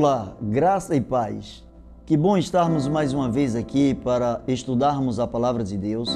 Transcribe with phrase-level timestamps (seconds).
[0.00, 1.66] Olá, graça e paz.
[2.06, 6.08] Que bom estarmos mais uma vez aqui para estudarmos a palavra de Deus.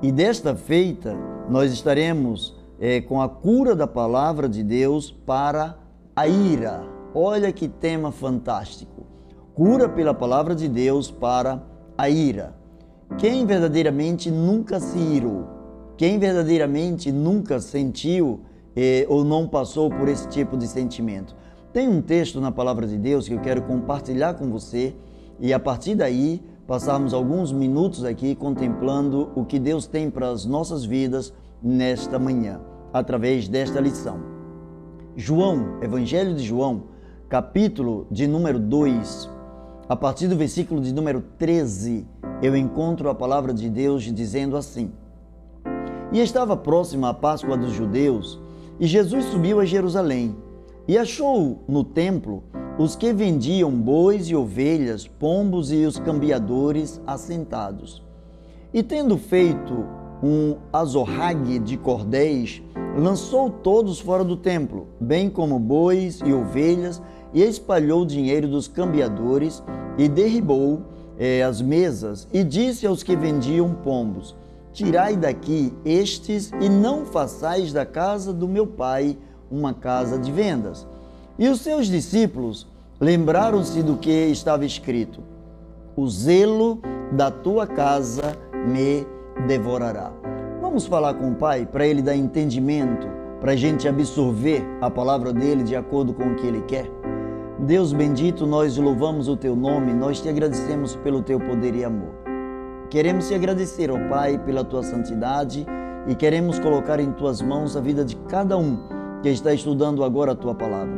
[0.00, 1.12] E desta feita,
[1.50, 5.76] nós estaremos é, com a cura da palavra de Deus para
[6.14, 6.84] a ira.
[7.12, 9.04] Olha que tema fantástico.
[9.56, 11.60] Cura pela palavra de Deus para
[11.98, 12.54] a ira.
[13.18, 15.48] Quem verdadeiramente nunca se irou?
[15.96, 18.42] Quem verdadeiramente nunca sentiu
[18.76, 21.34] eh, ou não passou por esse tipo de sentimento?
[21.76, 24.96] Tem um texto na palavra de Deus que eu quero compartilhar com você
[25.38, 30.46] e a partir daí passarmos alguns minutos aqui contemplando o que Deus tem para as
[30.46, 32.62] nossas vidas nesta manhã,
[32.94, 34.18] através desta lição.
[35.14, 36.84] João, Evangelho de João,
[37.28, 39.28] capítulo de número 2,
[39.86, 42.06] a partir do versículo de número 13,
[42.40, 44.92] eu encontro a palavra de Deus dizendo assim:
[46.10, 48.40] E estava próxima a Páscoa dos judeus,
[48.80, 50.34] e Jesus subiu a Jerusalém,
[50.88, 52.44] e achou no templo
[52.78, 58.02] os que vendiam bois e ovelhas, pombos e os cambiadores assentados.
[58.72, 59.86] E tendo feito
[60.22, 62.62] um azorrague de cordéis,
[62.96, 68.68] lançou todos fora do templo, bem como bois e ovelhas, e espalhou o dinheiro dos
[68.68, 69.62] cambiadores,
[69.98, 70.82] e derribou
[71.18, 74.36] eh, as mesas, e disse aos que vendiam pombos:
[74.72, 79.16] Tirai daqui estes, e não façais da casa do meu pai
[79.50, 80.86] uma casa de vendas.
[81.38, 82.66] E os seus discípulos
[83.00, 85.20] lembraram-se do que estava escrito:
[85.94, 86.80] O zelo
[87.12, 88.36] da tua casa
[88.66, 89.06] me
[89.46, 90.12] devorará.
[90.60, 93.06] Vamos falar com o Pai para ele dar entendimento,
[93.40, 96.90] para a gente absorver a palavra dele de acordo com o que ele quer.
[97.58, 102.10] Deus bendito, nós louvamos o teu nome, nós te agradecemos pelo teu poder e amor.
[102.90, 105.66] Queremos te agradecer, ó Pai, pela tua santidade
[106.06, 110.32] e queremos colocar em tuas mãos a vida de cada um que está estudando agora
[110.32, 110.94] a tua palavra.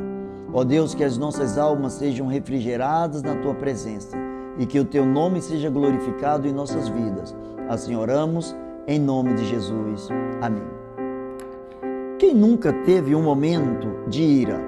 [0.52, 4.16] Ó Deus, que as nossas almas sejam refrigeradas na tua presença
[4.58, 7.34] e que o teu nome seja glorificado em nossas vidas.
[7.68, 10.08] Assim oramos, em nome de Jesus.
[10.40, 10.62] Amém.
[12.18, 14.58] Quem nunca teve um momento de ira?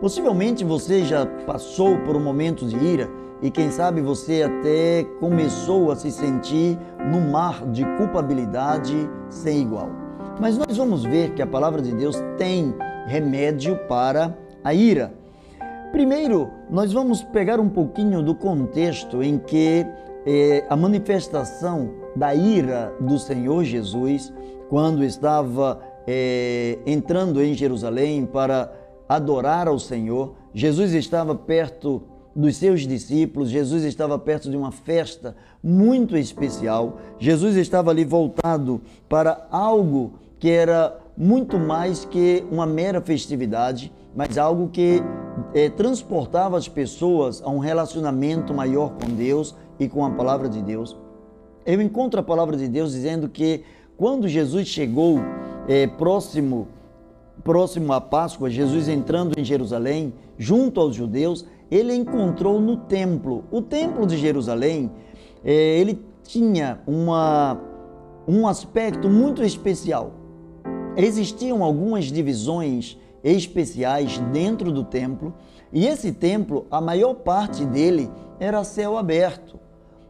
[0.00, 3.08] Possivelmente você já passou por um momento de ira
[3.40, 6.78] e quem sabe você até começou a se sentir
[7.10, 9.90] no mar de culpabilidade sem igual.
[10.40, 12.74] Mas nós vamos ver que a palavra de Deus tem
[13.06, 15.12] remédio para a ira.
[15.92, 19.86] Primeiro, nós vamos pegar um pouquinho do contexto em que
[20.26, 24.32] eh, a manifestação da ira do Senhor Jesus,
[24.68, 28.72] quando estava eh, entrando em Jerusalém para
[29.08, 32.02] adorar ao Senhor, Jesus estava perto
[32.34, 38.80] dos seus discípulos, Jesus estava perto de uma festa muito especial, Jesus estava ali voltado
[39.08, 45.02] para algo que era muito mais que uma mera festividade, mas algo que
[45.54, 50.62] é, transportava as pessoas a um relacionamento maior com Deus e com a palavra de
[50.62, 50.96] Deus.
[51.64, 53.64] Eu encontro a palavra de Deus dizendo que
[53.96, 55.18] quando Jesus chegou
[55.66, 56.68] é, próximo
[57.44, 63.44] próximo à Páscoa, Jesus entrando em Jerusalém, junto aos judeus, ele encontrou no templo.
[63.50, 64.90] O templo de Jerusalém,
[65.44, 67.60] é, ele tinha uma,
[68.26, 70.12] um aspecto muito especial.
[70.96, 75.34] Existiam algumas divisões especiais dentro do templo,
[75.72, 78.08] e esse templo, a maior parte dele
[78.40, 79.58] era céu aberto.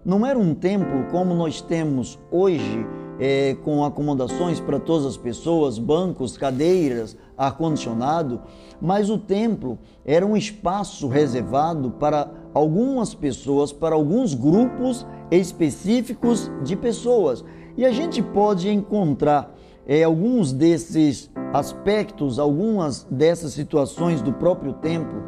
[0.04, 2.86] Não era um templo como nós temos hoje,
[3.18, 8.42] é, com acomodações para todas as pessoas, bancos, cadeiras, ar-condicionado,
[8.80, 16.76] mas o templo era um espaço reservado para algumas pessoas, para alguns grupos específicos de
[16.76, 17.44] pessoas.
[17.76, 19.55] E a gente pode encontrar
[19.86, 25.22] é, alguns desses aspectos, algumas dessas situações do próprio templo,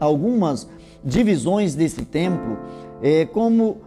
[0.00, 0.68] algumas
[1.04, 2.58] divisões desse templo,
[3.00, 3.78] é, como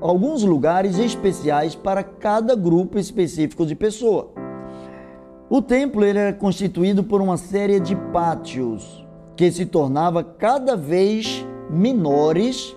[0.00, 4.30] alguns lugares especiais para cada grupo específico de pessoa.
[5.48, 9.06] O templo era constituído por uma série de pátios
[9.36, 12.74] que se tornava cada vez menores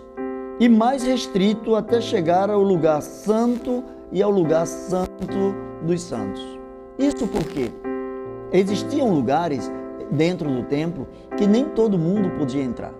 [0.60, 6.42] e mais restrito até chegar ao lugar santo e ao lugar santo dos santos.
[6.98, 7.72] Isso porque
[8.52, 9.72] existiam lugares
[10.12, 11.08] dentro do templo
[11.38, 12.94] que nem todo mundo podia entrar.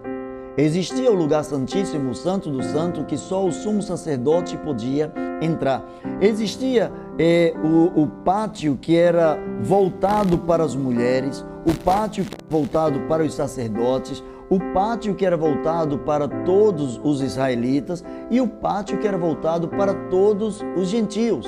[0.58, 5.12] Existia o lugar santíssimo, o santo do santo, que só o sumo sacerdote podia
[5.42, 5.86] entrar.
[6.22, 13.22] Existia é, o, o pátio que era voltado para as mulheres, o pátio voltado para
[13.22, 19.08] os sacerdotes, o pátio que era voltado para todos os israelitas e o pátio que
[19.08, 21.46] era voltado para todos os gentios.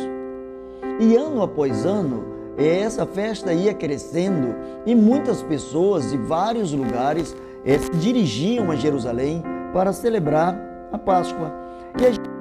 [0.99, 2.23] E ano após ano,
[2.57, 4.55] essa festa ia crescendo
[4.85, 10.57] e muitas pessoas de vários lugares eh, se dirigiam a Jerusalém para celebrar
[10.91, 11.53] a Páscoa.
[11.99, 12.37] E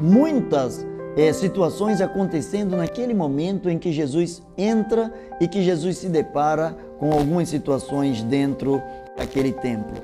[0.00, 0.86] muitas
[1.16, 7.12] é, situações acontecendo naquele momento em que Jesus entra e que Jesus se depara com
[7.12, 8.80] algumas situações dentro
[9.16, 9.96] daquele templo.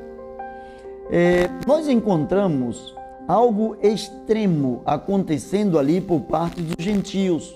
[1.11, 2.95] É, nós encontramos
[3.27, 7.55] algo extremo acontecendo ali por parte dos gentios.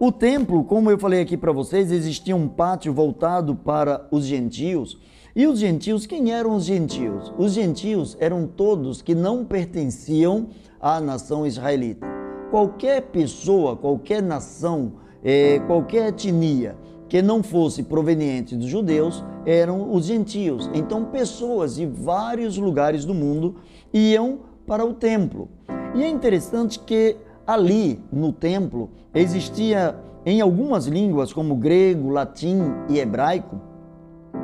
[0.00, 4.98] O templo, como eu falei aqui para vocês, existia um pátio voltado para os gentios.
[5.34, 7.32] E os gentios, quem eram os gentios?
[7.36, 10.48] Os gentios eram todos que não pertenciam
[10.80, 12.18] à nação israelita
[12.50, 16.76] qualquer pessoa, qualquer nação, é, qualquer etnia
[17.08, 20.68] que não fosse proveniente dos judeus eram os gentios.
[20.74, 23.56] Então, pessoas de vários lugares do mundo
[23.92, 25.48] iam para o templo.
[25.94, 27.16] E é interessante que
[27.46, 32.60] ali no templo existia em algumas línguas, como grego, latim
[32.90, 33.58] e hebraico,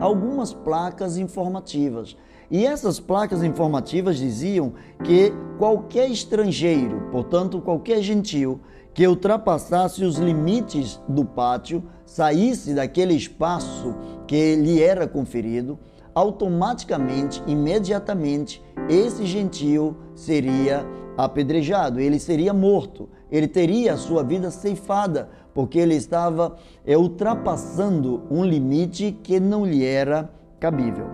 [0.01, 2.17] algumas placas informativas.
[2.51, 4.73] E essas placas informativas diziam
[5.05, 8.61] que qualquer estrangeiro, portanto qualquer gentil,
[8.95, 13.95] que ultrapassasse os limites do pátio, saísse daquele espaço
[14.27, 15.79] que lhe era conferido,
[16.15, 25.29] automaticamente, imediatamente, esse gentil seria apedrejado, ele seria morto, ele teria a sua vida ceifada,
[25.53, 31.07] porque ele estava é, ultrapassando um limite que não lhe era cabível.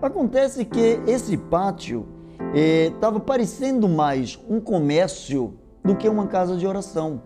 [0.00, 2.06] Acontece que esse pátio
[2.54, 7.22] estava eh, parecendo mais um comércio do que uma casa de oração.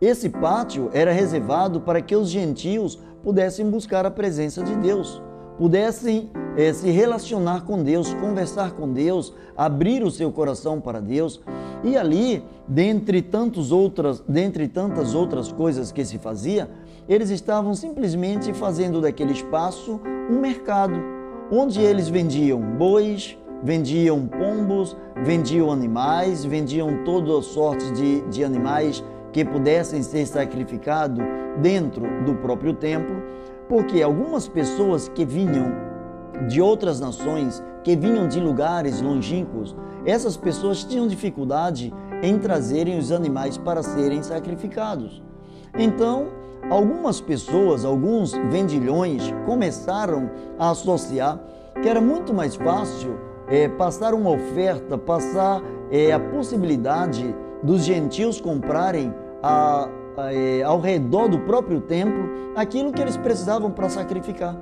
[0.00, 5.22] Esse pátio era reservado para que os gentios pudessem buscar a presença de Deus,
[5.62, 11.40] pudessem eh, se relacionar com Deus, conversar com Deus, abrir o seu coração para Deus.
[11.84, 16.68] E ali, dentre, tantos outras, dentre tantas outras coisas que se fazia,
[17.08, 21.00] eles estavam simplesmente fazendo daquele espaço um mercado
[21.48, 29.44] onde eles vendiam bois, vendiam pombos, vendiam animais, vendiam toda sorte de, de animais que
[29.44, 31.24] pudessem ser sacrificados
[31.62, 33.22] dentro do próprio templo,
[33.68, 35.72] porque algumas pessoas que vinham
[36.48, 41.92] de outras nações, que vinham de lugares longínquos, essas pessoas tinham dificuldade
[42.22, 45.22] em trazerem os animais para serem sacrificados.
[45.78, 46.28] Então,
[46.70, 51.40] algumas pessoas, alguns vendilhões, começaram a associar
[51.80, 53.18] que era muito mais fácil
[53.48, 59.88] é, passar uma oferta, passar é, a possibilidade dos gentios comprarem a,
[60.18, 64.56] é, ao redor do próprio templo aquilo que eles precisavam para sacrificar.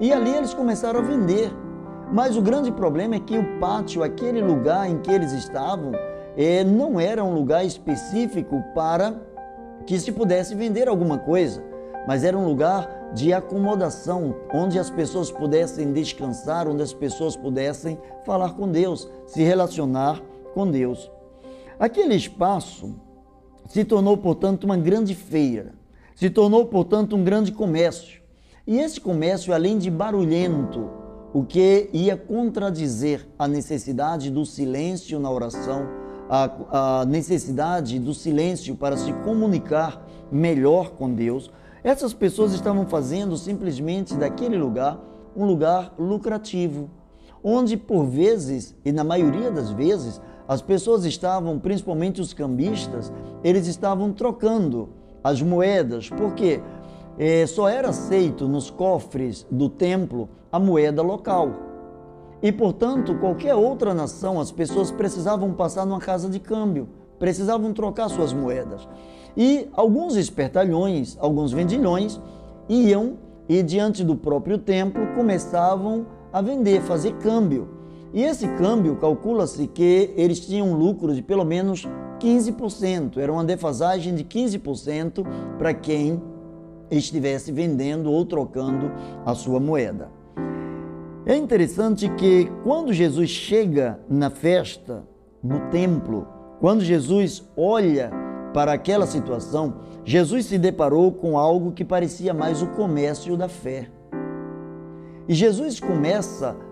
[0.00, 1.52] E ali eles começaram a vender.
[2.12, 5.92] Mas o grande problema é que o pátio, aquele lugar em que eles estavam,
[6.36, 9.14] é, não era um lugar específico para
[9.84, 11.62] que se pudesse vender alguma coisa,
[12.06, 17.98] mas era um lugar de acomodação, onde as pessoas pudessem descansar, onde as pessoas pudessem
[18.24, 20.22] falar com Deus, se relacionar
[20.54, 21.10] com Deus.
[21.78, 22.94] Aquele espaço
[23.68, 25.72] se tornou, portanto, uma grande feira,
[26.16, 28.20] se tornou, portanto, um grande comércio.
[28.66, 30.90] E esse comércio, além de barulhento,
[31.32, 35.86] o que ia contradizer a necessidade do silêncio na oração,
[36.28, 41.50] a, a necessidade do silêncio para se comunicar melhor com Deus,
[41.84, 45.00] essas pessoas estavam fazendo simplesmente daquele lugar
[45.36, 46.90] um lugar lucrativo,
[47.42, 53.12] onde por vezes, e na maioria das vezes, as pessoas estavam, principalmente os cambistas,
[53.44, 54.88] eles estavam trocando
[55.22, 56.62] as moedas, porque
[57.18, 61.50] eh, só era aceito nos cofres do templo a moeda local.
[62.42, 66.88] E, portanto, qualquer outra nação, as pessoas precisavam passar numa casa de câmbio,
[67.18, 68.88] precisavam trocar suas moedas.
[69.36, 72.20] E alguns espertalhões, alguns vendilhões,
[72.68, 77.77] iam e, diante do próprio templo, começavam a vender, fazer câmbio.
[78.12, 81.86] E esse câmbio, calcula-se que eles tinham um lucro de pelo menos
[82.18, 85.24] 15%, era uma defasagem de 15%
[85.56, 86.20] para quem
[86.90, 88.90] estivesse vendendo ou trocando
[89.24, 90.10] a sua moeda.
[91.26, 95.04] É interessante que quando Jesus chega na festa,
[95.42, 96.26] no templo,
[96.60, 98.10] quando Jesus olha
[98.54, 99.74] para aquela situação,
[100.04, 103.90] Jesus se deparou com algo que parecia mais o comércio da fé.
[105.28, 106.67] E Jesus começa a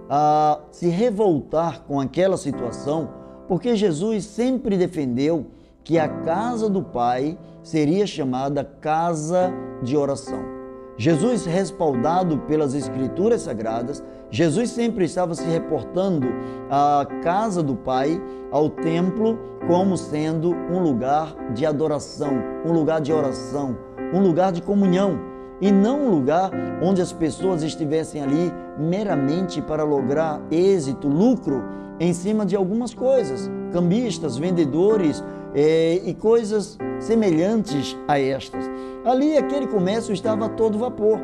[0.70, 3.08] se revoltar com aquela situação,
[3.48, 5.46] porque Jesus sempre defendeu
[5.82, 10.56] que a casa do Pai seria chamada casa de oração.
[10.98, 16.26] Jesus, respaldado pelas Escrituras Sagradas, Jesus sempre estava se reportando
[16.70, 18.20] à casa do Pai,
[18.50, 22.32] ao templo, como sendo um lugar de adoração,
[22.64, 23.76] um lugar de oração,
[24.12, 25.35] um lugar de comunhão.
[25.60, 26.50] E não um lugar
[26.82, 31.64] onde as pessoas estivessem ali meramente para lograr êxito, lucro
[31.98, 38.70] em cima de algumas coisas, cambistas, vendedores é, e coisas semelhantes a estas.
[39.04, 41.18] Ali aquele comércio estava a todo vapor.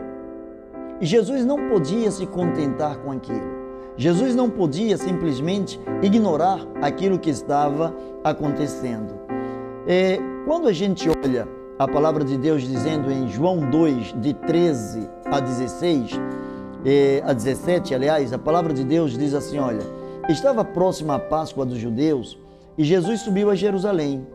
[1.01, 3.63] E Jesus não podia se contentar com aquilo.
[3.97, 9.13] Jesus não podia simplesmente ignorar aquilo que estava acontecendo.
[9.87, 11.47] É, quando a gente olha
[11.79, 16.11] a palavra de Deus dizendo em João 2, de 13 a 16,
[16.85, 19.83] é, a 17, aliás, a palavra de Deus diz assim: olha,
[20.29, 22.39] estava próxima a Páscoa dos judeus
[22.77, 24.27] e Jesus subiu a Jerusalém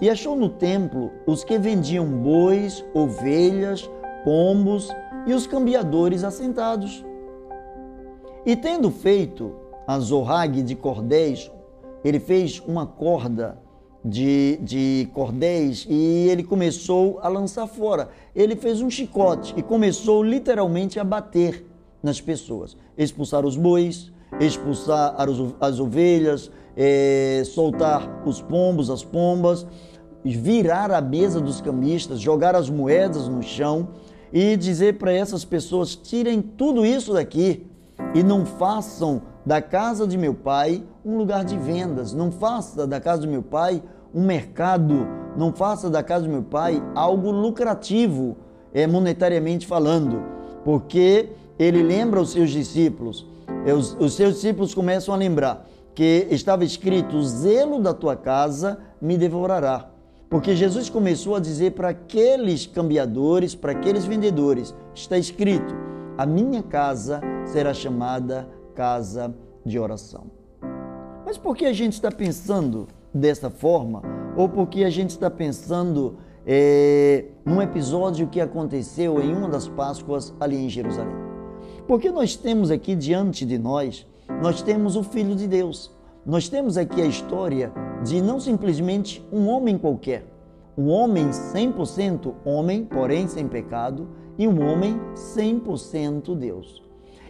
[0.00, 3.88] e achou no templo os que vendiam bois, ovelhas,
[4.24, 4.88] pombos
[5.26, 7.04] e os cambiadores assentados.
[8.44, 9.52] E tendo feito
[9.86, 11.50] a zorrague de cordéis,
[12.04, 13.58] ele fez uma corda
[14.06, 18.08] de, de cordéis e ele começou a lançar fora.
[18.34, 21.66] Ele fez um chicote e começou literalmente a bater
[22.02, 25.16] nas pessoas, expulsar os bois, expulsar
[25.60, 29.66] as ovelhas, é, soltar os pombos, as pombas,
[30.24, 33.88] virar a mesa dos cambistas, jogar as moedas no chão
[34.32, 37.66] e dizer para essas pessoas: tirem tudo isso daqui
[38.14, 43.00] e não façam da casa de meu pai um lugar de vendas, não faça da
[43.00, 43.82] casa do meu pai
[44.16, 45.06] um mercado,
[45.36, 48.38] não faça da casa do meu pai algo lucrativo,
[48.72, 50.22] é, monetariamente falando,
[50.64, 53.26] porque ele lembra os seus discípulos,
[53.66, 58.16] é, os, os seus discípulos começam a lembrar que estava escrito: o zelo da tua
[58.16, 59.90] casa me devorará.
[60.28, 65.74] Porque Jesus começou a dizer para aqueles cambiadores, para aqueles vendedores: está escrito,
[66.16, 70.30] a minha casa será chamada casa de oração.
[71.24, 74.02] Mas por que a gente está pensando dessa forma?
[74.36, 80.34] Ou porque a gente está pensando é, num episódio que aconteceu em uma das Páscoas
[80.38, 81.16] ali em Jerusalém?
[81.88, 84.06] Porque nós temos aqui diante de nós,
[84.42, 85.94] nós temos o Filho de Deus.
[86.24, 87.72] Nós temos aqui a história
[88.04, 90.26] de não simplesmente um homem qualquer,
[90.76, 96.82] um homem 100% homem, porém sem pecado, e um homem 100% Deus.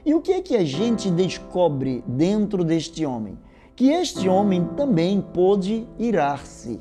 [0.05, 3.37] E o que é que a gente descobre dentro deste homem?
[3.77, 6.81] Que este homem também pôde irar-se.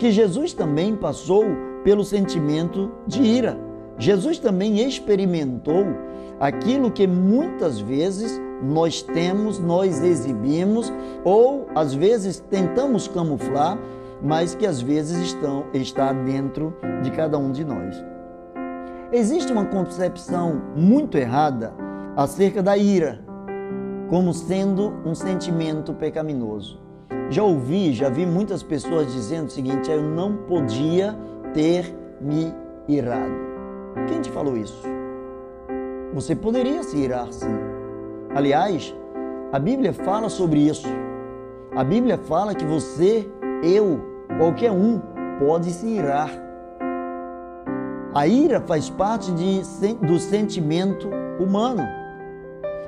[0.00, 1.44] Que Jesus também passou
[1.84, 3.56] pelo sentimento de ira.
[3.96, 5.86] Jesus também experimentou
[6.40, 10.92] aquilo que muitas vezes nós temos, nós exibimos
[11.24, 13.78] ou às vezes tentamos camuflar,
[14.20, 17.94] mas que às vezes estão, está dentro de cada um de nós.
[19.12, 21.72] Existe uma concepção muito errada
[22.16, 23.25] acerca da ira
[24.08, 26.80] como sendo um sentimento pecaminoso.
[27.28, 31.16] Já ouvi, já vi muitas pessoas dizendo o seguinte: eu não podia
[31.52, 32.54] ter me
[32.88, 33.34] irado.
[34.08, 34.82] Quem te falou isso?
[36.14, 37.58] Você poderia se irar sim.
[38.34, 38.94] Aliás,
[39.52, 40.88] a Bíblia fala sobre isso.
[41.74, 43.28] A Bíblia fala que você,
[43.62, 44.00] eu,
[44.38, 45.00] qualquer um,
[45.38, 46.30] pode se irar.
[48.14, 49.60] A ira faz parte de,
[50.06, 51.08] do sentimento
[51.38, 51.82] humano.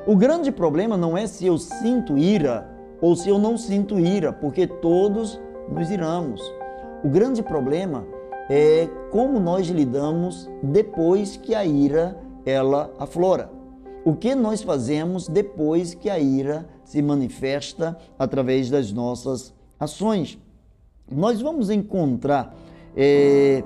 [0.08, 2.66] O grande problema não é se eu sinto ira
[2.98, 5.38] ou se eu não sinto ira, porque todos
[5.70, 6.40] nos iramos.
[7.04, 8.06] O grande problema
[8.48, 13.50] é como nós lidamos depois que a ira ela aflora.
[14.02, 20.38] O que nós fazemos depois que a ira se manifesta através das nossas ações?
[21.12, 22.56] Nós vamos encontrar
[22.96, 23.62] é,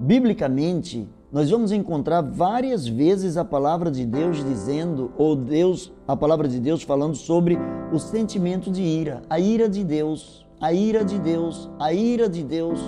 [0.00, 6.46] biblicamente nós vamos encontrar várias vezes a palavra de Deus dizendo, ou Deus, a palavra
[6.46, 7.58] de Deus falando sobre
[7.92, 12.44] o sentimento de ira, a ira de Deus, a ira de Deus, a ira de
[12.44, 12.80] Deus.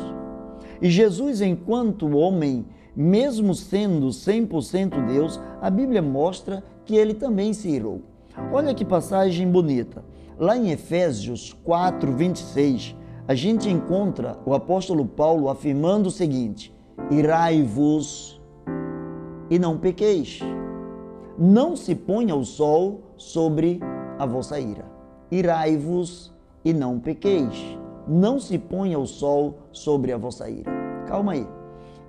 [0.81, 7.69] E Jesus, enquanto homem, mesmo sendo 100% Deus, a Bíblia mostra que ele também se
[7.69, 8.03] irou.
[8.53, 10.05] Olha que passagem bonita.
[10.39, 12.95] Lá em Efésios 4, 26,
[13.27, 16.73] a gente encontra o apóstolo Paulo afirmando o seguinte:
[17.11, 18.36] Irai-vos
[19.51, 20.41] e não pequeis.
[21.39, 23.81] Não se ponha o sol sobre
[24.19, 24.85] a vossa ira.
[25.31, 26.33] Irai-vos
[26.65, 27.79] e não pequeis.
[28.09, 30.71] Não se ponha o sol sobre a vossa ira.
[31.07, 31.47] Calma aí.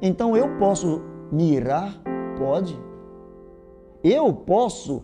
[0.01, 1.01] Então eu posso
[1.31, 1.93] me irar?
[2.37, 2.79] Pode.
[4.03, 5.03] Eu posso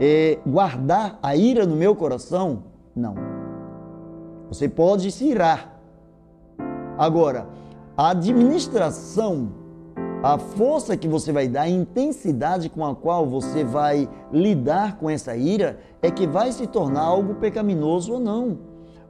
[0.00, 2.64] é, guardar a ira no meu coração?
[2.94, 3.14] Não.
[4.48, 5.80] Você pode se irar.
[6.98, 7.48] Agora,
[7.96, 9.65] a administração
[10.22, 15.08] a força que você vai dar, a intensidade com a qual você vai lidar com
[15.08, 18.58] essa ira, é que vai se tornar algo pecaminoso ou não.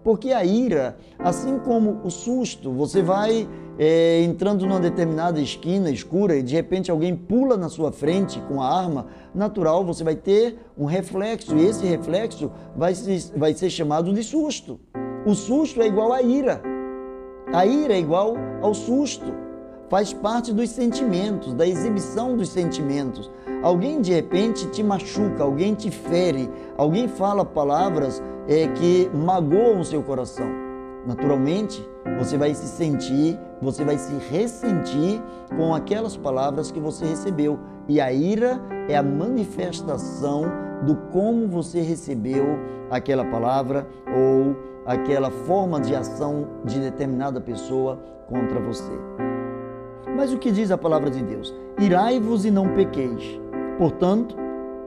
[0.03, 3.49] Porque a ira, assim como o susto, você vai
[3.79, 8.63] é, entrando numa determinada esquina escura e de repente alguém pula na sua frente com
[8.63, 13.69] a arma, natural, você vai ter um reflexo e esse reflexo vai, se, vai ser
[13.69, 14.79] chamado de susto.
[15.27, 16.63] O susto é igual à ira.
[17.53, 19.46] A ira é igual ao susto.
[19.89, 23.31] Faz parte dos sentimentos, da exibição dos sentimentos.
[23.63, 29.85] Alguém de repente te machuca, alguém te fere, alguém fala palavras é, que magoam o
[29.85, 30.49] seu coração.
[31.07, 31.89] Naturalmente,
[32.19, 35.23] você vai se sentir, você vai se ressentir
[35.57, 37.57] com aquelas palavras que você recebeu.
[37.89, 40.47] E a ira é a manifestação
[40.85, 42.59] do como você recebeu
[42.91, 48.93] aquela palavra ou aquela forma de ação de determinada pessoa contra você.
[50.17, 51.55] Mas o que diz a palavra de Deus?
[51.79, 53.39] Irai-vos e não pequeis.
[53.77, 54.35] Portanto,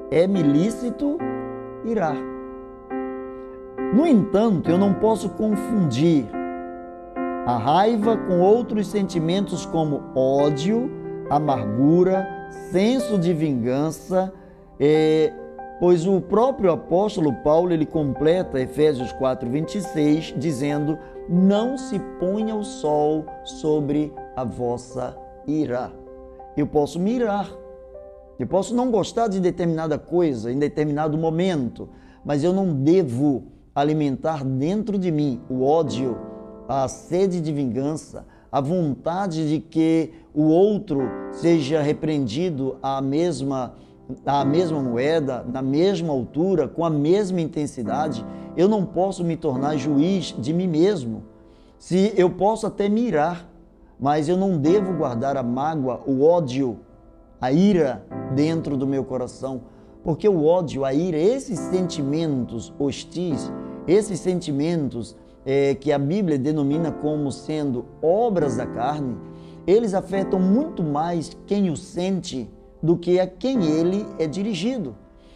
[0.09, 1.19] é-me lícito
[1.86, 2.17] irar.
[3.93, 6.25] No entanto, eu não posso confundir
[7.45, 10.89] a raiva com outros sentimentos como ódio,
[11.29, 12.27] amargura,
[12.71, 14.33] senso de vingança,
[14.79, 15.31] é,
[15.79, 23.25] pois o próprio apóstolo Paulo ele completa Efésios 4:26 dizendo: "Não se ponha o sol
[23.43, 25.17] sobre a vossa
[25.48, 25.91] ira".
[26.55, 27.50] Eu posso mirar,
[28.39, 31.89] eu posso não gostar de determinada coisa em determinado momento,
[32.24, 33.43] mas eu não devo
[33.75, 36.17] alimentar dentro de mim o ódio,
[36.68, 43.75] a sede de vingança, a vontade de que o outro seja repreendido à mesma
[44.25, 48.25] à mesma moeda, na mesma altura, com a mesma intensidade,
[48.57, 51.24] eu não posso me tornar juiz de mim mesmo.
[51.77, 53.49] Se eu posso até mirar,
[54.00, 56.79] mas eu não devo guardar a mágoa, o ódio,
[57.42, 59.62] a ira dentro do meu coração,
[60.03, 63.51] porque o ódio, a ira, esses sentimentos hostis,
[63.88, 69.18] esses sentimentos é, que a Bíblia denomina como sendo obras da carne,
[69.68, 72.50] eles afetam muito mais quem o sente
[72.81, 74.96] do que a quem ele é dirigido.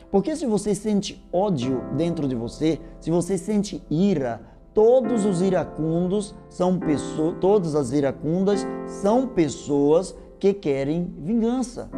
[0.09, 4.41] Porque se você sente ódio dentro de você, se você sente ira,
[4.73, 11.89] todos os iracundos são pessoas, todas as iracundas são pessoas que querem vingança.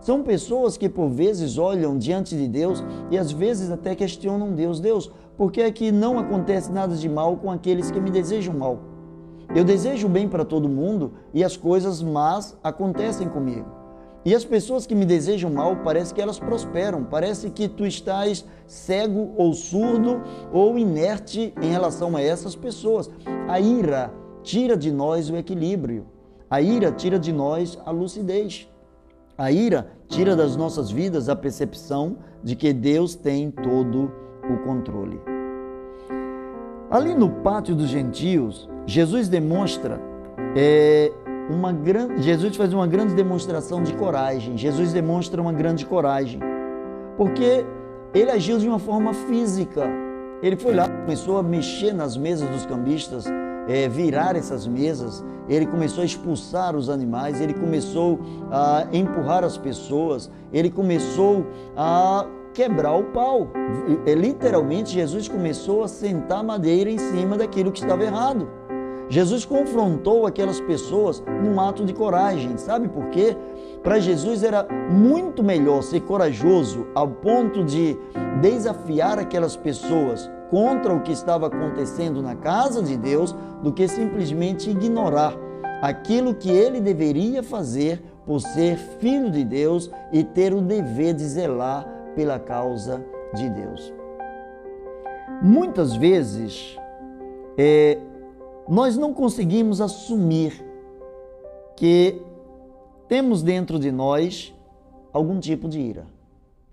[0.00, 4.80] São pessoas que por vezes olham diante de Deus e às vezes até questionam Deus.
[4.80, 8.54] Deus, por que é que não acontece nada de mal com aqueles que me desejam
[8.54, 8.78] mal?
[9.54, 13.77] Eu desejo bem para todo mundo e as coisas más acontecem comigo.
[14.28, 18.44] E as pessoas que me desejam mal, parece que elas prosperam, parece que tu estás
[18.66, 20.20] cego ou surdo
[20.52, 23.08] ou inerte em relação a essas pessoas.
[23.48, 24.12] A ira
[24.42, 26.04] tira de nós o equilíbrio.
[26.50, 28.68] A ira tira de nós a lucidez.
[29.38, 34.12] A ira tira das nossas vidas a percepção de que Deus tem todo
[34.44, 35.18] o controle.
[36.90, 39.98] Ali no pátio dos gentios, Jesus demonstra
[40.54, 41.10] é,
[41.48, 42.22] uma grande.
[42.22, 44.56] Jesus faz uma grande demonstração de coragem.
[44.56, 46.40] Jesus demonstra uma grande coragem,
[47.16, 47.64] porque
[48.14, 49.84] ele agiu de uma forma física.
[50.42, 53.26] Ele foi lá, começou a mexer nas mesas dos cambistas,
[53.68, 59.58] é, virar essas mesas, ele começou a expulsar os animais, ele começou a empurrar as
[59.58, 61.44] pessoas, ele começou
[61.76, 63.48] a quebrar o pau.
[64.06, 68.48] É, literalmente, Jesus começou a sentar madeira em cima daquilo que estava errado.
[69.08, 72.58] Jesus confrontou aquelas pessoas num ato de coragem.
[72.58, 73.36] Sabe por quê?
[73.82, 77.96] Para Jesus era muito melhor ser corajoso ao ponto de
[78.40, 84.70] desafiar aquelas pessoas contra o que estava acontecendo na casa de Deus do que simplesmente
[84.70, 85.34] ignorar
[85.80, 91.24] aquilo que ele deveria fazer por ser filho de Deus e ter o dever de
[91.24, 93.02] zelar pela causa
[93.34, 93.92] de Deus.
[95.40, 96.76] Muitas vezes
[97.56, 97.98] é,
[98.68, 100.64] nós não conseguimos assumir
[101.76, 102.20] que
[103.08, 104.54] temos dentro de nós
[105.12, 106.06] algum tipo de ira,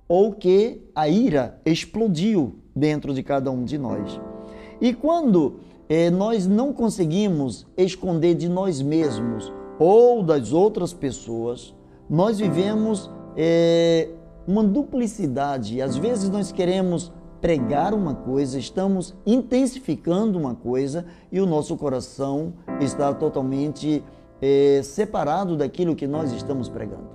[0.07, 4.19] ou que a ira explodiu dentro de cada um de nós.
[4.81, 5.55] E quando
[5.87, 11.73] eh, nós não conseguimos esconder de nós mesmos ou das outras pessoas,
[12.09, 14.09] nós vivemos eh,
[14.45, 15.81] uma duplicidade.
[15.81, 22.53] Às vezes nós queremos pregar uma coisa, estamos intensificando uma coisa e o nosso coração
[22.79, 24.03] está totalmente
[24.41, 27.09] eh, separado daquilo que nós estamos pregando.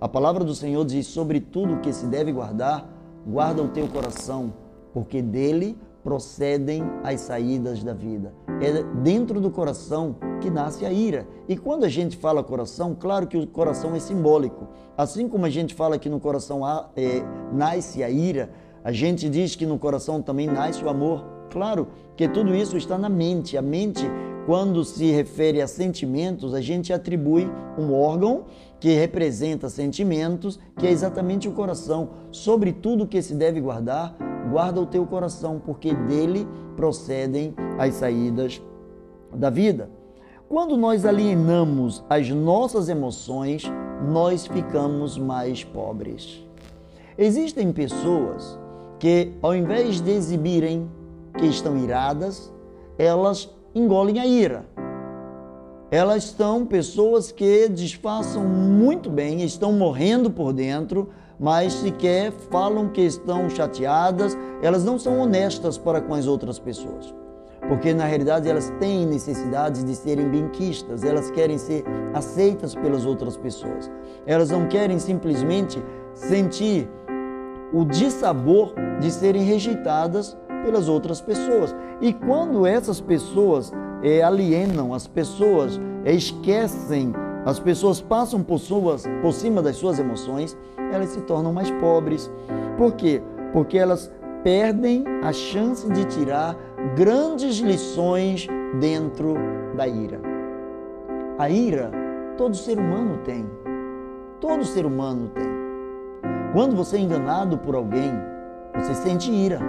[0.00, 2.88] A palavra do Senhor diz: sobre tudo que se deve guardar,
[3.26, 4.52] guarda o teu coração,
[4.92, 8.32] porque dele procedem as saídas da vida.
[8.60, 11.26] É dentro do coração que nasce a ira.
[11.48, 14.68] E quando a gente fala coração, claro que o coração é simbólico.
[14.96, 17.22] Assim como a gente fala que no coração há, é,
[17.52, 18.50] nasce a ira,
[18.82, 21.24] a gente diz que no coração também nasce o amor.
[21.50, 23.56] Claro que tudo isso está na mente.
[23.56, 24.04] A mente,
[24.46, 28.44] quando se refere a sentimentos, a gente atribui um órgão
[28.78, 32.10] que representa sentimentos, que é exatamente o coração.
[32.30, 34.16] Sobre tudo que se deve guardar,
[34.50, 38.62] guarda o teu coração, porque dele procedem as saídas
[39.34, 39.90] da vida.
[40.48, 43.62] Quando nós alienamos as nossas emoções,
[44.08, 46.44] nós ficamos mais pobres.
[47.16, 48.59] Existem pessoas
[49.00, 50.88] que, ao invés de exibirem
[51.36, 52.52] que estão iradas,
[52.96, 54.64] elas engolem a ira.
[55.90, 61.08] Elas são pessoas que disfarçam muito bem, estão morrendo por dentro,
[61.38, 67.12] mas sequer falam que estão chateadas, elas não são honestas para com as outras pessoas
[67.68, 71.84] porque na realidade elas têm necessidade de serem benquistas, elas querem ser
[72.14, 73.90] aceitas pelas outras pessoas.
[74.26, 75.80] Elas não querem simplesmente
[76.14, 76.88] sentir
[77.72, 81.74] o dissabor de serem rejeitadas pelas outras pessoas.
[82.00, 87.12] E quando essas pessoas é, alienam, as pessoas é, esquecem,
[87.44, 90.56] as pessoas passam por, suas, por cima das suas emoções,
[90.92, 92.30] elas se tornam mais pobres.
[92.76, 93.22] Por quê?
[93.52, 94.10] Porque elas
[94.42, 96.56] perdem a chance de tirar
[96.96, 98.46] grandes lições
[98.80, 99.34] dentro
[99.76, 100.20] da ira.
[101.38, 101.90] A ira
[102.36, 103.48] todo ser humano tem.
[104.40, 105.59] Todo ser humano tem.
[106.52, 108.12] Quando você é enganado por alguém,
[108.74, 109.60] você sente ira.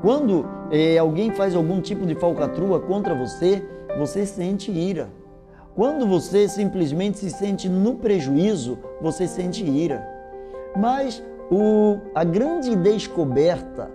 [0.00, 3.66] Quando eh, alguém faz algum tipo de falcatrua contra você,
[3.98, 5.08] você sente ira.
[5.74, 10.06] Quando você simplesmente se sente no prejuízo, você sente ira.
[10.76, 13.90] Mas o, a grande descoberta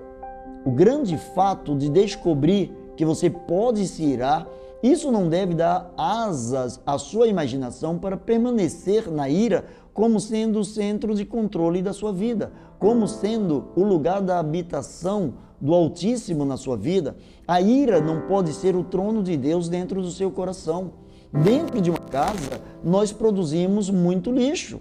[0.68, 4.46] o grande fato de descobrir que você pode se irar,
[4.82, 10.66] isso não deve dar asas à sua imaginação para permanecer na ira como sendo o
[10.66, 16.56] centro de controle da sua vida, como sendo o lugar da habitação do Altíssimo na
[16.56, 17.16] sua vida.
[17.48, 20.92] A ira não pode ser o trono de Deus dentro do seu coração.
[21.34, 24.78] Dentro de uma casa, nós produzimos muito lixo.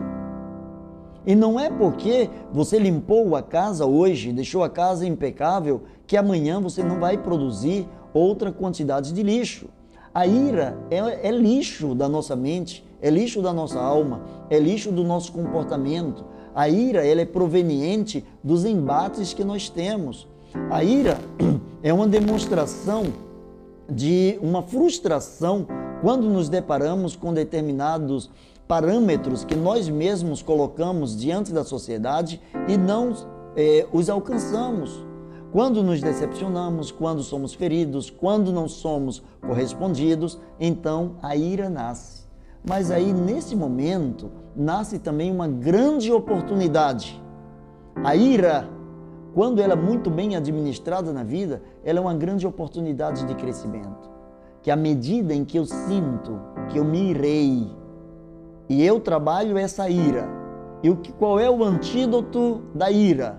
[1.26, 6.60] E não é porque você limpou a casa hoje, deixou a casa impecável, que amanhã
[6.60, 9.68] você não vai produzir outra quantidade de lixo.
[10.16, 14.90] A ira é, é lixo da nossa mente, é lixo da nossa alma, é lixo
[14.90, 16.24] do nosso comportamento.
[16.54, 20.26] A ira ela é proveniente dos embates que nós temos.
[20.70, 21.18] A ira
[21.82, 23.12] é uma demonstração
[23.90, 25.66] de uma frustração
[26.00, 28.30] quando nos deparamos com determinados
[28.66, 33.12] parâmetros que nós mesmos colocamos diante da sociedade e não
[33.54, 35.05] eh, os alcançamos.
[35.56, 42.26] Quando nos decepcionamos, quando somos feridos, quando não somos correspondidos, então a ira nasce.
[42.62, 47.18] Mas aí, nesse momento, nasce também uma grande oportunidade.
[48.04, 48.68] A ira,
[49.32, 54.10] quando ela é muito bem administrada na vida, ela é uma grande oportunidade de crescimento.
[54.60, 56.38] Que à medida em que eu sinto
[56.68, 57.74] que eu me irei,
[58.68, 60.28] e eu trabalho essa ira.
[60.82, 63.38] E o que, qual é o antídoto da ira?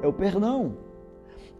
[0.00, 0.89] É o perdão.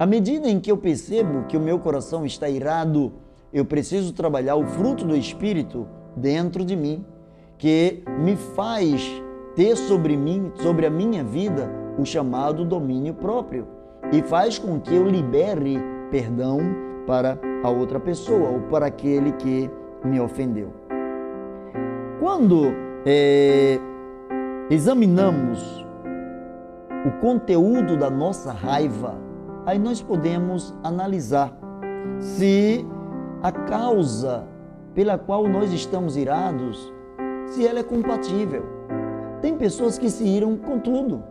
[0.01, 3.13] À medida em que eu percebo que o meu coração está irado,
[3.53, 5.87] eu preciso trabalhar o fruto do Espírito
[6.17, 7.05] dentro de mim,
[7.59, 9.07] que me faz
[9.55, 13.69] ter sobre mim, sobre a minha vida, o chamado domínio próprio
[14.11, 15.79] e faz com que eu libere
[16.11, 16.61] perdão
[17.07, 19.71] para a outra pessoa ou para aquele que
[20.03, 20.73] me ofendeu.
[22.19, 22.73] Quando
[23.05, 23.79] é,
[24.71, 25.85] examinamos
[27.05, 29.29] o conteúdo da nossa raiva,
[29.67, 31.53] aí nós podemos analisar
[32.19, 32.87] se
[33.43, 34.47] a causa
[34.95, 36.93] pela qual nós estamos irados,
[37.47, 38.65] se ela é compatível.
[39.41, 41.23] Tem pessoas que se iram com tudo.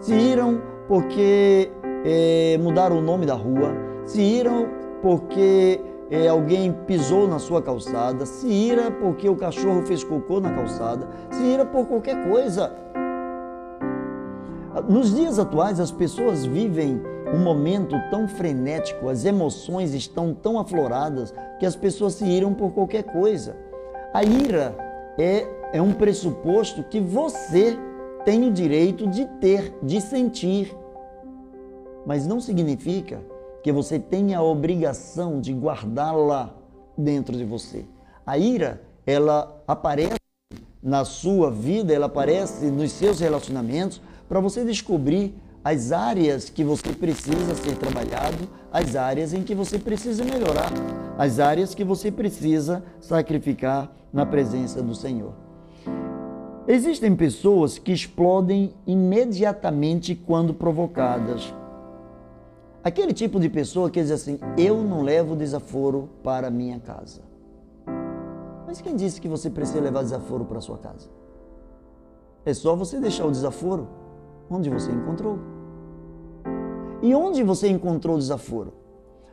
[0.00, 1.70] Se iram porque
[2.04, 3.74] é, mudaram o nome da rua,
[4.04, 4.66] se iram
[5.02, 10.50] porque é, alguém pisou na sua calçada, se ira porque o cachorro fez cocô na
[10.50, 12.74] calçada, se ira por qualquer coisa.
[14.88, 21.32] Nos dias atuais, as pessoas vivem um momento tão frenético, as emoções estão tão afloradas
[21.58, 23.56] que as pessoas se iram por qualquer coisa.
[24.12, 24.76] A ira
[25.18, 27.78] é, é um pressuposto que você
[28.24, 30.76] tem o direito de ter, de sentir.
[32.04, 33.20] Mas não significa
[33.62, 36.54] que você tem a obrigação de guardá-la
[36.96, 37.84] dentro de você.
[38.26, 40.16] A ira, ela aparece
[40.82, 46.92] na sua vida, ela aparece nos seus relacionamentos para você descobrir as áreas que você
[46.92, 50.72] precisa ser trabalhado, as áreas em que você precisa melhorar,
[51.18, 55.32] as áreas que você precisa sacrificar na presença do Senhor.
[56.66, 61.52] Existem pessoas que explodem imediatamente quando provocadas
[62.82, 67.20] Aquele tipo de pessoa que diz assim: Eu não levo desaforo para minha casa.
[68.66, 71.08] Mas quem disse que você precisa levar desaforo para sua casa?
[72.44, 73.86] É só você deixar o desaforo
[74.50, 75.38] onde você encontrou.
[77.02, 78.72] E onde você encontrou desaforo?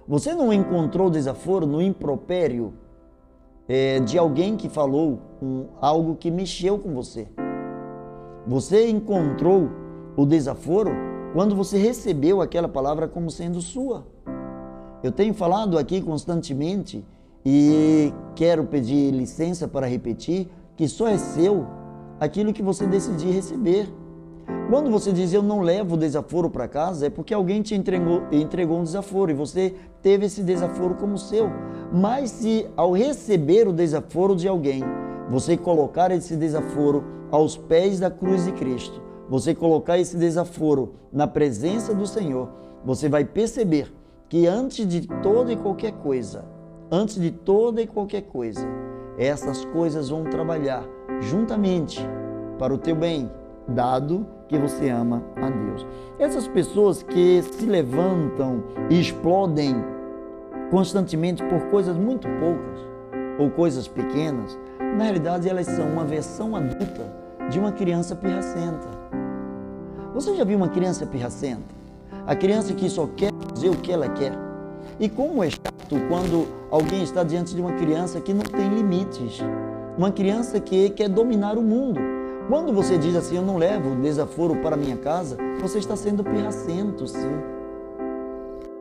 [0.07, 2.73] Você não encontrou desaforo no impropério
[3.67, 7.27] é, de alguém que falou um, algo que mexeu com você.
[8.45, 9.69] Você encontrou
[10.15, 10.91] o desaforo
[11.33, 14.05] quando você recebeu aquela palavra como sendo sua.
[15.03, 17.05] Eu tenho falado aqui constantemente
[17.45, 21.65] e quero pedir licença para repetir que só é seu
[22.19, 23.89] aquilo que você decidir receber.
[24.69, 28.23] Quando você diz eu não levo o desaforo para casa, é porque alguém te entregou,
[28.31, 31.49] entregou um desaforo e você teve esse desaforo como seu.
[31.91, 34.83] Mas se ao receber o desaforo de alguém,
[35.29, 41.27] você colocar esse desaforo aos pés da cruz de Cristo, você colocar esse desaforo na
[41.27, 42.49] presença do Senhor,
[42.83, 43.93] você vai perceber
[44.29, 46.45] que antes de toda e qualquer coisa,
[46.91, 48.67] antes de toda e qualquer coisa,
[49.17, 50.83] essas coisas vão trabalhar
[51.21, 52.01] juntamente
[52.59, 53.31] para o teu bem,
[53.67, 55.85] dado que você ama a Deus.
[56.19, 59.75] Essas pessoas que se levantam e explodem
[60.71, 62.79] constantemente por coisas muito poucas
[63.39, 64.57] ou coisas pequenas,
[64.97, 67.05] na realidade elas são uma versão adulta
[67.49, 68.87] de uma criança pirracenta.
[70.13, 71.75] Você já viu uma criança pirracenta?
[72.25, 74.33] A criança que só quer fazer o que ela quer.
[74.99, 79.39] E como é chato quando alguém está diante de uma criança que não tem limites.
[79.97, 82.16] Uma criança que quer dominar o mundo.
[82.47, 87.05] Quando você diz assim, eu não levo desaforo para minha casa, você está sendo pirracento,
[87.05, 87.41] sim.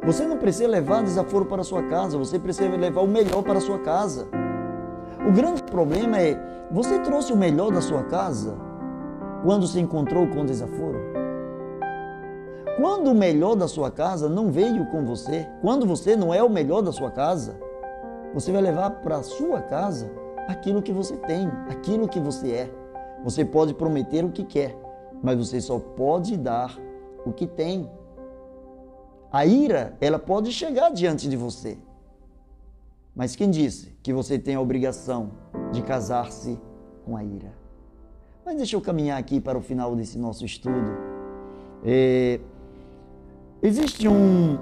[0.05, 3.59] Você não precisa levar desaforo para a sua casa, você precisa levar o melhor para
[3.59, 4.29] a sua casa.
[5.29, 8.57] O grande problema é, você trouxe o melhor da sua casa
[9.43, 11.01] quando se encontrou com desaforo?
[12.77, 16.49] Quando o melhor da sua casa não veio com você, quando você não é o
[16.49, 17.57] melhor da sua casa,
[18.33, 20.09] você vai levar para a sua casa
[20.47, 22.86] aquilo que você tem, aquilo que você é.
[23.25, 24.77] Você pode prometer o que quer,
[25.23, 26.79] mas você só pode dar
[27.25, 27.91] o que tem.
[29.33, 31.77] A ira, ela pode chegar diante de você,
[33.15, 35.31] mas quem disse que você tem a obrigação
[35.73, 36.59] de casar-se
[37.05, 37.53] com a ira?
[38.45, 40.93] Mas deixa eu caminhar aqui para o final desse nosso estudo.
[41.83, 42.39] É,
[43.63, 44.59] existe um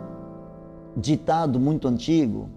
[0.97, 2.49] ditado muito antigo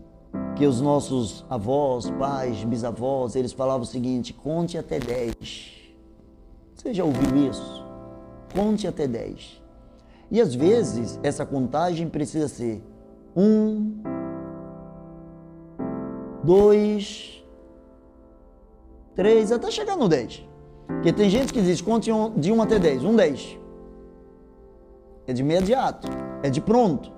[0.55, 5.86] que os nossos avós, pais, bisavós, eles falavam o seguinte: conte até 10.
[6.87, 7.85] Você já ouviu isso?
[8.55, 9.61] Conte até 10.
[10.31, 12.81] E às vezes essa contagem precisa ser
[13.35, 14.01] um,
[16.45, 17.45] dois,
[19.13, 20.47] três, até chegar no dez.
[20.87, 23.59] Porque tem gente que diz conte de um até dez, um dez.
[25.27, 26.07] É de imediato,
[26.41, 27.11] é de pronto.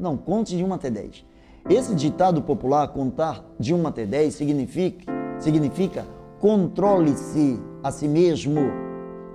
[0.00, 1.24] Não, conte de um até dez.
[1.70, 5.04] Esse ditado popular, contar de um até dez, significa,
[5.38, 6.04] significa
[6.40, 8.85] controle-se a si mesmo.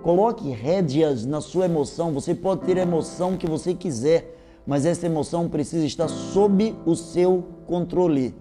[0.03, 2.11] Coloque rédeas na sua emoção.
[2.11, 4.35] Você pode ter a emoção que você quiser,
[4.65, 8.33] mas essa emoção precisa estar sob o seu controle.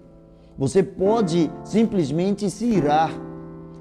[0.57, 3.11] Você pode simplesmente se irar,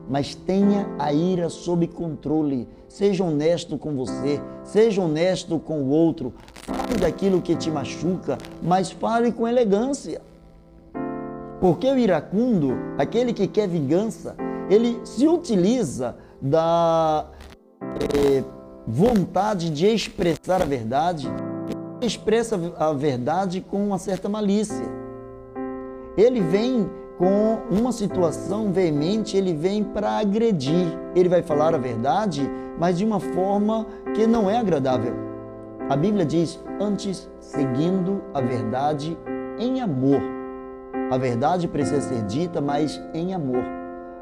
[0.09, 2.69] mas tenha a ira sob controle.
[2.87, 6.35] Seja honesto com você, seja honesto com o outro.
[6.53, 10.21] Fale daquilo que te machuca, mas fale com elegância.
[11.61, 14.37] Porque o iracundo, aquele que quer vingança,
[14.69, 17.27] ele se utiliza da
[18.17, 18.45] é,
[18.87, 21.29] vontade de expressar a verdade,
[22.01, 25.01] expressa a verdade com uma certa malícia
[26.17, 30.87] ele vem com uma situação veemente, ele vem para agredir.
[31.15, 32.49] Ele vai falar a verdade,
[32.79, 35.15] mas de uma forma que não é agradável.
[35.89, 39.17] A Bíblia diz: antes seguindo a verdade
[39.59, 40.21] em amor.
[41.11, 43.80] A verdade precisa ser dita, mas em amor.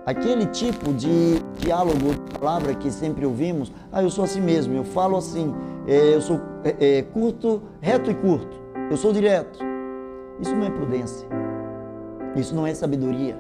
[0.09, 4.83] Aquele tipo de diálogo, de palavra que sempre ouvimos, ah, eu sou assim mesmo, eu
[4.83, 5.55] falo assim,
[5.87, 8.59] é, eu sou é, é, curto, reto e curto,
[8.91, 9.59] eu sou direto.
[10.41, 11.29] Isso não é prudência.
[12.35, 13.39] Isso não é sabedoria.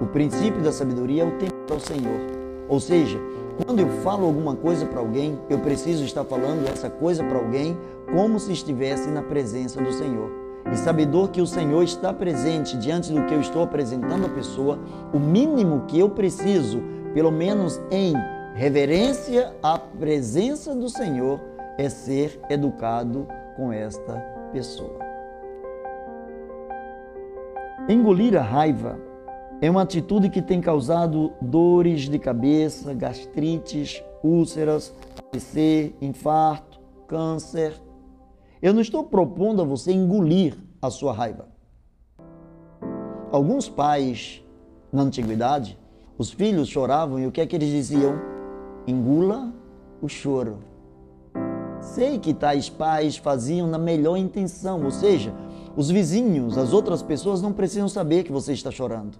[0.00, 2.20] O princípio da sabedoria é o temor ao Senhor.
[2.66, 3.20] Ou seja,
[3.62, 7.76] quando eu falo alguma coisa para alguém, eu preciso estar falando essa coisa para alguém
[8.10, 10.47] como se estivesse na presença do Senhor.
[10.72, 14.78] E sabedor que o Senhor está presente diante do que eu estou apresentando à pessoa,
[15.12, 16.82] o mínimo que eu preciso,
[17.14, 18.14] pelo menos em
[18.54, 21.40] reverência à presença do Senhor,
[21.78, 23.26] é ser educado
[23.56, 24.14] com esta
[24.52, 24.98] pessoa.
[27.88, 28.98] Engolir a raiva
[29.60, 34.94] é uma atitude que tem causado dores de cabeça, gastrites, úlceras,
[35.32, 37.72] AVC, infarto, câncer.
[38.60, 41.46] Eu não estou propondo a você engolir a sua raiva.
[43.30, 44.42] Alguns pais,
[44.92, 45.78] na antiguidade,
[46.16, 48.18] os filhos choravam e o que é que eles diziam?
[48.86, 49.52] Engula
[50.02, 50.58] o choro.
[51.80, 55.32] Sei que tais pais faziam na melhor intenção, ou seja,
[55.76, 59.16] os vizinhos, as outras pessoas não precisam saber que você está chorando.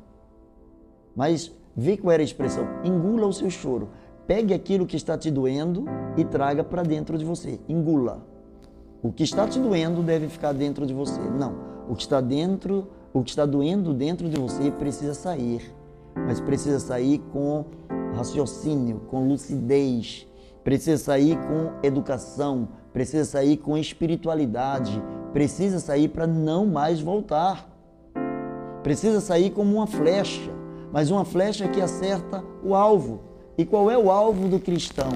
[1.15, 3.91] Mas vê qual era a expressão: engula o seu choro.
[4.27, 5.85] Pegue aquilo que está te doendo
[6.17, 7.61] e traga para dentro de você.
[7.69, 8.38] Engula.
[9.01, 11.21] O que está te doendo deve ficar dentro de você.
[11.21, 11.55] Não.
[11.89, 15.73] O que está dentro, o que está doendo dentro de você precisa sair.
[16.17, 17.65] Mas precisa sair com
[18.17, 20.27] raciocínio, com lucidez,
[20.65, 25.01] precisa sair com educação, precisa sair com espiritualidade,
[25.33, 27.71] precisa sair para não mais voltar.
[28.83, 30.51] Precisa sair como uma flecha,
[30.93, 33.21] mas uma flecha que acerta o alvo.
[33.57, 35.13] E qual é o alvo do cristão?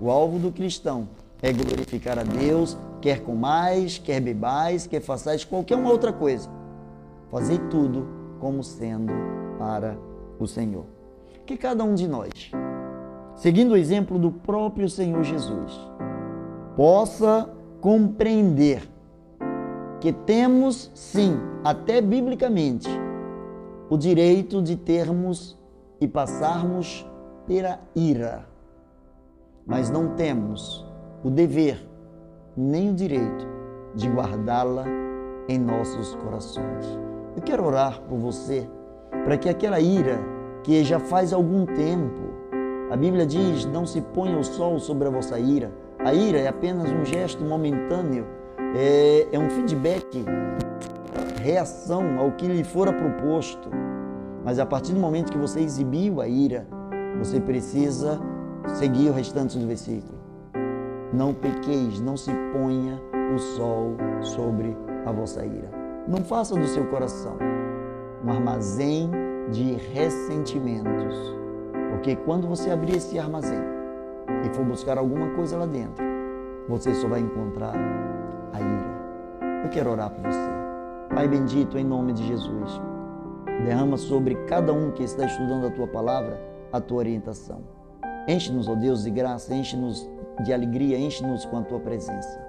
[0.00, 5.76] O alvo do cristão é glorificar a Deus, quer comais, quer bebais, quer façais qualquer
[5.76, 6.48] uma outra coisa.
[7.30, 8.06] Fazer tudo
[8.38, 9.12] como sendo
[9.58, 9.96] para
[10.38, 10.84] o Senhor.
[11.46, 12.50] Que cada um de nós
[13.40, 15.80] seguindo o exemplo do próprio Senhor Jesus,
[16.76, 17.48] possa
[17.80, 18.86] compreender
[19.98, 22.86] que temos, sim, até biblicamente,
[23.88, 25.58] o direito de termos
[25.98, 27.06] e passarmos
[27.46, 28.46] pela ira,
[29.66, 30.86] mas não temos
[31.22, 31.80] o dever
[32.56, 33.46] nem o direito
[33.94, 34.84] de guardá-la
[35.48, 36.98] em nossos corações.
[37.36, 38.68] Eu quero orar por você
[39.24, 40.18] para que aquela ira
[40.62, 42.30] que já faz algum tempo
[42.90, 45.70] a Bíblia diz: Não se ponha o sol sobre a vossa ira.
[46.00, 48.26] A ira é apenas um gesto momentâneo,
[48.74, 50.24] é, é um feedback,
[51.40, 53.70] reação ao que lhe fora proposto.
[54.44, 56.66] Mas a partir do momento que você exibiu a ira,
[57.18, 58.18] você precisa
[58.74, 60.19] seguir o restante do versículo.
[61.12, 63.00] Não pequeis, não se ponha
[63.34, 65.70] o sol sobre a vossa ira.
[66.06, 67.36] Não faça do seu coração
[68.24, 69.10] um armazém
[69.50, 71.40] de ressentimentos
[71.90, 73.60] porque quando você abrir esse armazém
[74.44, 76.02] e for buscar alguma coisa lá dentro,
[76.66, 77.74] você só vai encontrar
[78.54, 79.62] a ira.
[79.64, 80.50] Eu quero orar por você.
[81.14, 82.80] Pai bendito, em nome de Jesus,
[83.64, 86.40] derrama sobre cada um que está estudando a tua palavra
[86.72, 87.60] a tua orientação.
[88.28, 90.08] Enche-nos, ó Deus, de graça, enche-nos
[90.42, 92.40] de alegria, enche-nos com a tua presença.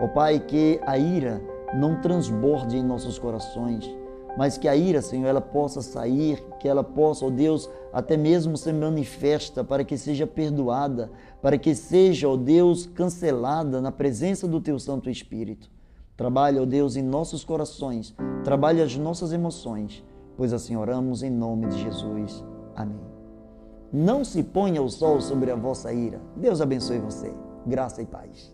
[0.00, 1.40] Ó Pai, que a ira
[1.74, 3.88] não transborde em nossos corações,
[4.36, 8.56] mas que a ira, Senhor, ela possa sair, que ela possa, ó Deus, até mesmo
[8.56, 14.60] ser manifesta, para que seja perdoada, para que seja, ó Deus, cancelada na presença do
[14.60, 15.70] Teu Santo Espírito.
[16.16, 20.04] Trabalha, ó Deus, em nossos corações, trabalha as nossas emoções,
[20.36, 22.44] pois assim oramos em nome de Jesus.
[22.74, 23.13] Amém.
[23.96, 26.20] Não se ponha o sol sobre a vossa ira.
[26.34, 27.32] Deus abençoe você.
[27.64, 28.52] Graça e paz.